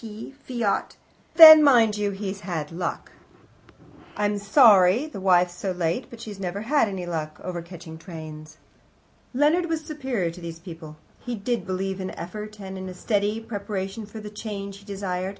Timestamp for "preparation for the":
13.40-14.30